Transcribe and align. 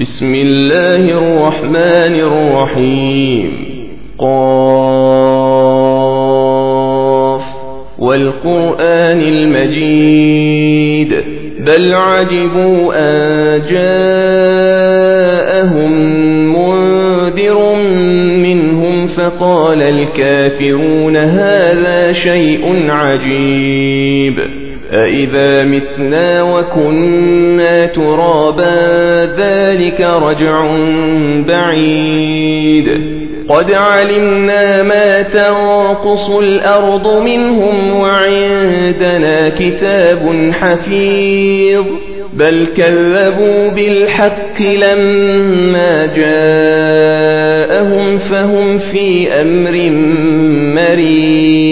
بسم 0.00 0.34
الله 0.34 1.04
الرحمن 1.04 2.14
الرحيم. 2.20 3.64
قاف. 4.18 4.62
والقرآن 7.98 9.20
المجيد. 9.20 11.14
بل 11.66 11.94
عجبوا 11.94 12.94
أن 12.94 13.60
جاءهم 13.70 14.32
منذر 16.56 17.74
منهم 18.38 19.06
فقال 19.06 19.82
الكافرون 19.82 21.16
هذا 21.16 22.12
شيء 22.12 22.90
عجيب. 22.90 24.61
أإذا 25.04 25.64
متنا 25.64 26.42
وكنا 26.42 27.86
ترابا 27.86 28.76
ذلك 29.38 30.00
رجع 30.00 30.76
بعيد. 31.48 32.88
قد 33.48 33.72
علمنا 33.72 34.82
ما 34.82 35.22
تنقص 35.22 36.30
الأرض 36.30 37.22
منهم 37.22 38.00
وعندنا 38.00 39.48
كتاب 39.48 40.50
حفيظ. 40.52 41.84
بل 42.34 42.66
كذبوا 42.76 43.68
بالحق 43.68 44.62
لما 44.62 46.06
جاءهم 46.16 48.18
فهم 48.18 48.78
في 48.78 49.32
أمر 49.32 49.90
مريج 50.80 51.71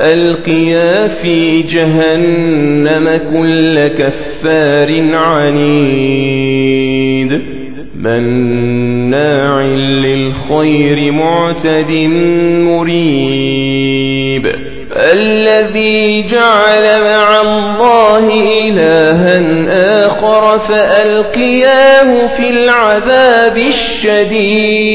ألقيا 0.00 1.06
في 1.06 1.62
جهنم 1.62 3.08
كل 3.08 3.88
كفار 3.88 5.14
عنيد. 5.14 6.64
مناع 7.98 9.62
للخير 9.62 11.12
معتد 11.12 11.90
مريب. 12.60 14.46
الذي 15.12 16.22
جعل 16.22 17.00
مع 17.00 17.40
الله 17.40 18.28
إلها 18.68 19.42
آخر 20.06 20.58
فألقياه 20.58 22.26
في 22.26 22.50
العذاب 22.50 23.56
الشديد. 23.56 24.94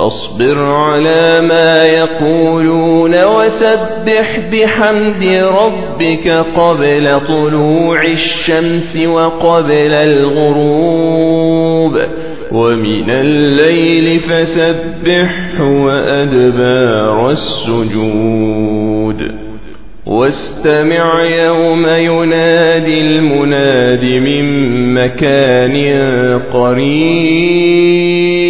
فاصبر 0.00 0.58
على 0.58 1.40
ما 1.40 1.84
يقولون 1.84 3.24
وسبح 3.24 4.38
بحمد 4.52 5.24
ربك 5.24 6.28
قبل 6.28 7.20
طلوع 7.28 8.02
الشمس 8.02 8.96
وقبل 9.06 9.92
الغروب 9.92 11.20
ومن 12.52 13.10
الليل 13.10 14.18
فسبح 14.18 15.60
وأدبار 15.60 17.28
السجود 17.28 18.60
واستمع 20.06 21.24
يوم 21.24 21.86
ينادي 21.86 23.00
المناد 23.00 24.04
من 24.04 24.44
مكان 24.94 25.76
قريب 26.52 28.49